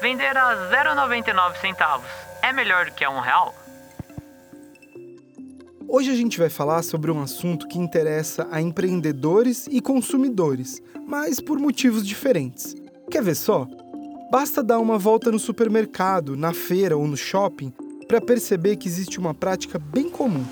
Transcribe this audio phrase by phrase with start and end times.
[0.00, 2.08] Vender a 0,99 centavos
[2.42, 3.54] é melhor do que a um real?
[5.86, 11.38] Hoje a gente vai falar sobre um assunto que interessa a empreendedores e consumidores, mas
[11.38, 12.74] por motivos diferentes.
[13.10, 13.68] Quer ver só?
[14.30, 17.70] Basta dar uma volta no supermercado, na feira ou no shopping
[18.08, 20.46] para perceber que existe uma prática bem comum.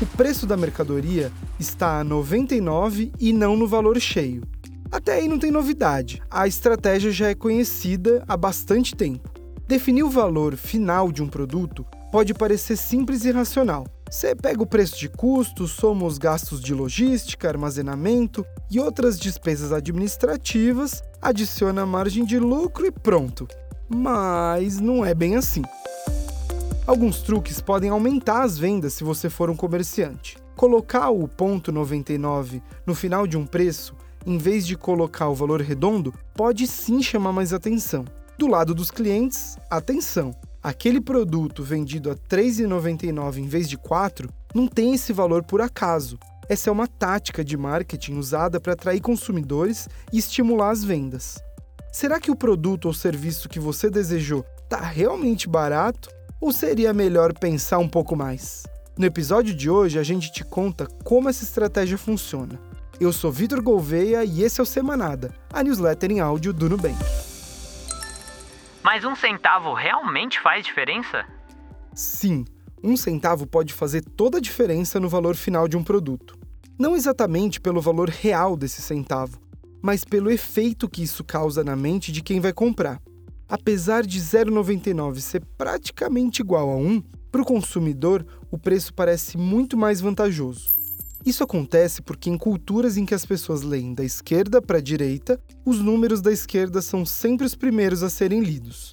[0.00, 4.42] O preço da mercadoria está a 99 e não no valor cheio.
[4.92, 9.30] Até aí não tem novidade, a estratégia já é conhecida há bastante tempo.
[9.66, 13.86] Definir o valor final de um produto pode parecer simples e racional.
[14.10, 19.72] Você pega o preço de custo, soma os gastos de logística, armazenamento e outras despesas
[19.72, 23.48] administrativas, adiciona a margem de lucro e pronto.
[23.88, 25.62] Mas não é bem assim.
[26.86, 30.36] Alguns truques podem aumentar as vendas se você for um comerciante.
[30.54, 35.60] Colocar o ponto 99 no final de um preço, em vez de colocar o valor
[35.60, 38.04] redondo, pode sim chamar mais atenção.
[38.38, 40.34] Do lado dos clientes, atenção!
[40.62, 45.60] aquele produto vendido a R$ 3,99 em vez de 4 não tem esse valor por
[45.60, 46.18] acaso.
[46.48, 51.42] Essa é uma tática de marketing usada para atrair consumidores e estimular as vendas.
[51.92, 56.08] Será que o produto ou serviço que você desejou está realmente barato?
[56.40, 58.64] Ou seria melhor pensar um pouco mais?
[58.96, 62.60] No episódio de hoje, a gente te conta como essa estratégia funciona.
[63.02, 66.96] Eu sou Vitor Gouveia e esse é o Semanada, a newsletter em áudio do Nubank.
[68.80, 71.26] Mas um centavo realmente faz diferença?
[71.92, 72.44] Sim,
[72.80, 76.38] um centavo pode fazer toda a diferença no valor final de um produto.
[76.78, 79.36] Não exatamente pelo valor real desse centavo,
[79.82, 83.02] mas pelo efeito que isso causa na mente de quem vai comprar.
[83.48, 89.76] Apesar de 0,99 ser praticamente igual a 1, para o consumidor o preço parece muito
[89.76, 90.81] mais vantajoso.
[91.24, 95.40] Isso acontece porque em culturas em que as pessoas leem da esquerda para a direita,
[95.64, 98.92] os números da esquerda são sempre os primeiros a serem lidos.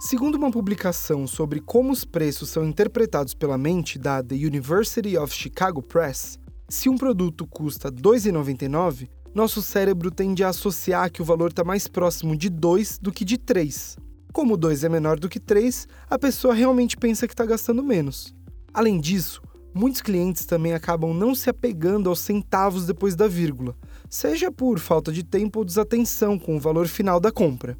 [0.00, 5.32] Segundo uma publicação sobre como os preços são interpretados pela mente da The University of
[5.32, 11.24] Chicago Press, se um produto custa R$ 2,99, nosso cérebro tende a associar que o
[11.24, 13.96] valor está mais próximo de 2 do que de 3.
[14.32, 18.34] Como 2 é menor do que 3, a pessoa realmente pensa que está gastando menos.
[18.72, 19.40] Além disso,
[19.72, 23.76] Muitos clientes também acabam não se apegando aos centavos depois da vírgula,
[24.08, 27.78] seja por falta de tempo ou desatenção com o valor final da compra.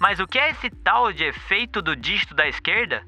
[0.00, 3.04] Mas o que é esse tal de efeito do dígito da esquerda?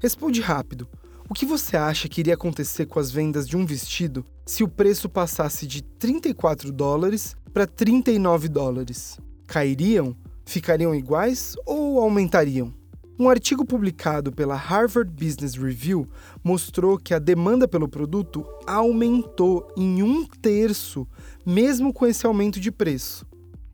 [0.00, 0.88] Responde rápido.
[1.28, 4.68] O que você acha que iria acontecer com as vendas de um vestido se o
[4.68, 9.18] preço passasse de 34 dólares para 39 dólares?
[9.46, 10.16] Cairiam?
[10.46, 12.72] Ficariam iguais ou aumentariam?
[13.20, 16.08] Um artigo publicado pela Harvard Business Review
[16.44, 21.04] mostrou que a demanda pelo produto aumentou em um terço,
[21.44, 23.26] mesmo com esse aumento de preço.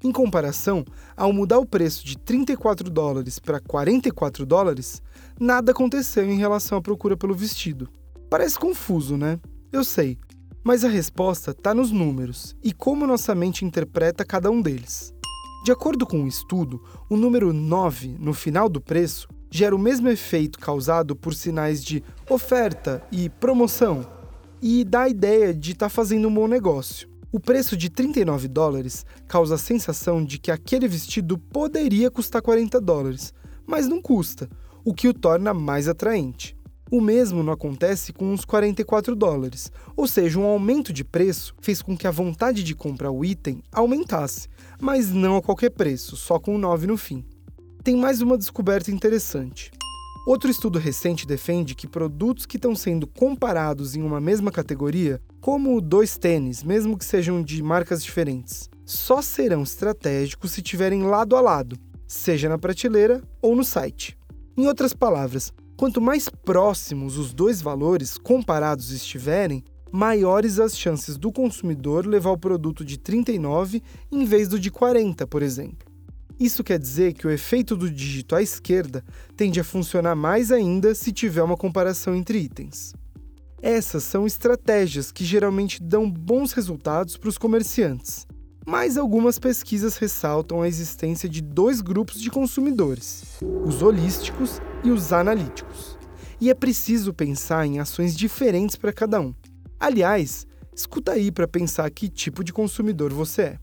[0.03, 0.83] Em comparação,
[1.15, 5.03] ao mudar o preço de 34 dólares para 44 dólares,
[5.39, 7.87] nada aconteceu em relação à procura pelo vestido.
[8.31, 9.39] Parece confuso, né?
[9.71, 10.19] Eu sei,
[10.63, 15.14] mas a resposta está nos números e como nossa mente interpreta cada um deles.
[15.65, 20.11] De acordo com um estudo, o número 9 no final do preço gera o mesmo
[20.11, 24.07] efeito causado por sinais de oferta e promoção
[24.61, 27.09] e dá a ideia de estar tá fazendo um bom negócio.
[27.33, 32.79] O preço de 39 dólares causa a sensação de que aquele vestido poderia custar 40
[32.79, 33.33] dólares,
[33.67, 34.51] mas não custa,
[34.85, 36.54] o que o torna mais atraente.
[36.91, 41.81] O mesmo não acontece com os 44 dólares, ou seja, um aumento de preço fez
[41.81, 44.49] com que a vontade de comprar o item aumentasse,
[44.81, 47.25] mas não a qualquer preço, só com o 9 no fim.
[47.83, 49.71] Tem mais uma descoberta interessante.
[50.27, 55.81] Outro estudo recente defende que produtos que estão sendo comparados em uma mesma categoria, como
[55.83, 61.43] dois tênis, mesmo que sejam de marcas diferentes, só serão estratégicos se tiverem lado a
[61.43, 64.17] lado, seja na prateleira ou no site.
[64.57, 71.31] Em outras palavras, quanto mais próximos os dois valores comparados estiverem, maiores as chances do
[71.31, 75.95] consumidor levar o produto de 39 em vez do de 40, por exemplo.
[76.39, 79.05] Isso quer dizer que o efeito do dígito à esquerda
[79.37, 82.93] tende a funcionar mais ainda se tiver uma comparação entre itens.
[83.63, 88.27] Essas são estratégias que geralmente dão bons resultados para os comerciantes,
[88.67, 95.13] mas algumas pesquisas ressaltam a existência de dois grupos de consumidores: os holísticos e os
[95.13, 95.99] analíticos.
[96.41, 99.35] E é preciso pensar em ações diferentes para cada um.
[99.79, 103.59] Aliás, escuta aí para pensar que tipo de consumidor você é.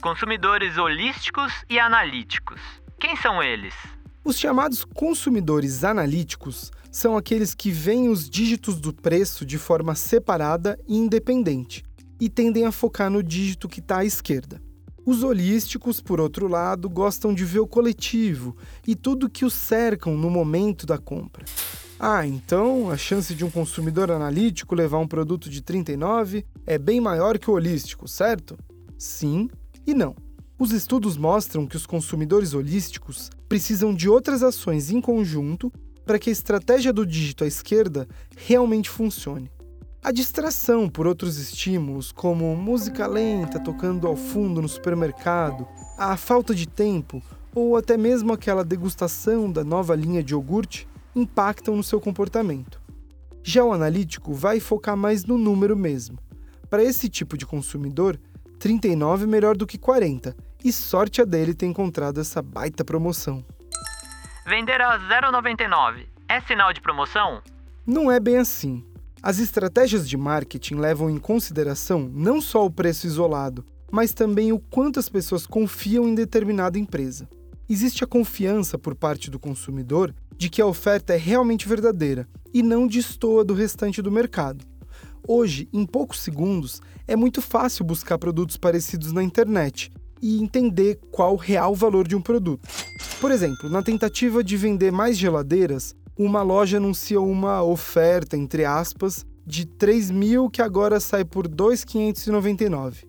[0.00, 2.60] Consumidores holísticos e analíticos.
[3.00, 3.74] Quem são eles?
[4.22, 10.78] Os chamados consumidores analíticos são aqueles que veem os dígitos do preço de forma separada
[10.86, 11.84] e independente
[12.20, 14.60] e tendem a focar no dígito que está à esquerda.
[15.06, 18.56] Os holísticos, por outro lado, gostam de ver o coletivo
[18.86, 21.44] e tudo que os cercam no momento da compra.
[21.98, 27.00] Ah, então a chance de um consumidor analítico levar um produto de 39 é bem
[27.00, 28.56] maior que o holístico, certo?
[28.98, 29.48] Sim
[29.86, 30.16] e não.
[30.58, 35.70] Os estudos mostram que os consumidores holísticos precisam de outras ações em conjunto
[36.06, 39.50] para que a estratégia do dígito à esquerda realmente funcione.
[40.04, 45.66] A distração por outros estímulos, como música lenta tocando ao fundo no supermercado,
[45.96, 47.22] a falta de tempo
[47.54, 50.86] ou até mesmo aquela degustação da nova linha de iogurte,
[51.16, 52.82] impactam no seu comportamento.
[53.42, 56.18] Já o analítico vai focar mais no número mesmo.
[56.68, 58.20] Para esse tipo de consumidor,
[58.58, 63.42] 39 é melhor do que 40, e sorte a dele ter encontrado essa baita promoção.
[64.46, 67.42] Vender a 0,99 é sinal de promoção?
[67.86, 68.84] Não é bem assim.
[69.26, 74.58] As estratégias de marketing levam em consideração não só o preço isolado, mas também o
[74.58, 77.26] quanto as pessoas confiam em determinada empresa.
[77.66, 82.62] Existe a confiança por parte do consumidor de que a oferta é realmente verdadeira e
[82.62, 84.62] não destoa do restante do mercado.
[85.26, 89.90] Hoje, em poucos segundos, é muito fácil buscar produtos parecidos na internet
[90.20, 92.68] e entender qual o real valor de um produto.
[93.22, 99.26] Por exemplo, na tentativa de vender mais geladeiras, uma loja anuncia uma oferta, entre aspas,
[99.46, 103.04] de 3 mil que agora sai por 2.599.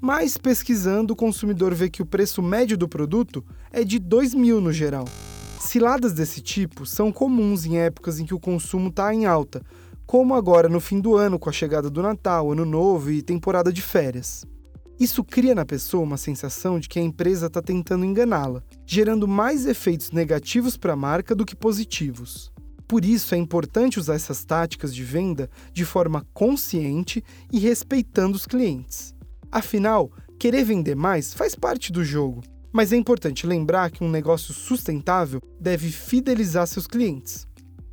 [0.00, 4.60] Mas pesquisando, o consumidor vê que o preço médio do produto é de 2 mil
[4.60, 5.04] no geral.
[5.60, 9.62] Ciladas desse tipo são comuns em épocas em que o consumo está em alta,
[10.06, 13.72] como agora no fim do ano com a chegada do Natal, Ano Novo e temporada
[13.72, 14.44] de férias.
[14.98, 19.66] Isso cria na pessoa uma sensação de que a empresa está tentando enganá-la, gerando mais
[19.66, 22.52] efeitos negativos para a marca do que positivos.
[22.86, 28.46] Por isso é importante usar essas táticas de venda de forma consciente e respeitando os
[28.46, 29.14] clientes.
[29.50, 32.42] Afinal, querer vender mais faz parte do jogo,
[32.72, 37.48] mas é importante lembrar que um negócio sustentável deve fidelizar seus clientes.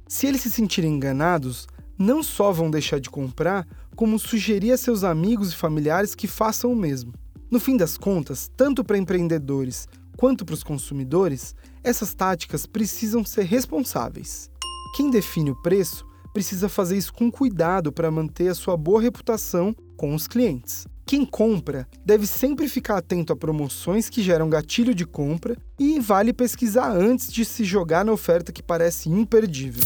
[0.07, 3.65] Se eles se sentirem enganados, não só vão deixar de comprar,
[4.01, 7.13] como sugerir a seus amigos e familiares que façam o mesmo.
[7.51, 9.87] No fim das contas, tanto para empreendedores
[10.17, 11.53] quanto para os consumidores,
[11.83, 14.49] essas táticas precisam ser responsáveis.
[14.95, 16.03] Quem define o preço
[16.33, 20.87] precisa fazer isso com cuidado para manter a sua boa reputação com os clientes.
[21.05, 26.33] Quem compra deve sempre ficar atento a promoções que geram gatilho de compra e vale
[26.33, 29.83] pesquisar antes de se jogar na oferta que parece imperdível.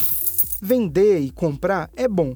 [0.62, 2.32] Vender e comprar é bom,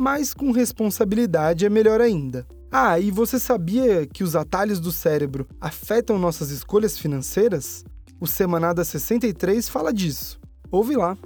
[0.00, 2.46] mas com responsabilidade é melhor ainda.
[2.72, 7.84] Ah, e você sabia que os atalhos do cérebro afetam nossas escolhas financeiras?
[8.18, 10.40] O Semanada 63 fala disso.
[10.70, 11.18] Ouve lá.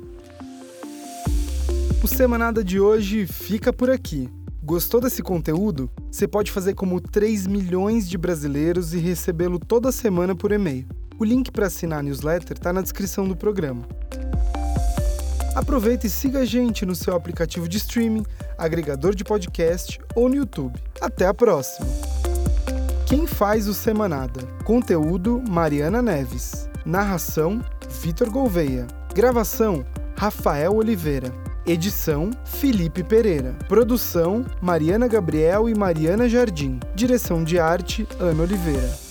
[2.02, 4.28] O Semanada de hoje fica por aqui.
[4.60, 5.88] Gostou desse conteúdo?
[6.10, 10.86] Você pode fazer como 3 milhões de brasileiros e recebê-lo toda semana por e-mail.
[11.16, 13.86] O link para assinar a newsletter está na descrição do programa.
[15.54, 18.24] Aproveita e siga a gente no seu aplicativo de streaming,
[18.58, 20.78] agregador de podcast ou no YouTube.
[21.00, 21.86] Até a próxima!
[23.06, 24.40] Quem faz o Semanada?
[24.64, 26.68] Conteúdo Mariana Neves.
[26.84, 27.62] Narração
[28.02, 28.86] Vitor Gouveia.
[29.14, 29.84] Gravação
[30.16, 31.32] Rafael Oliveira.
[31.66, 33.54] Edição Felipe Pereira.
[33.68, 36.80] Produção Mariana Gabriel e Mariana Jardim.
[36.94, 39.03] Direção de arte Ana Oliveira.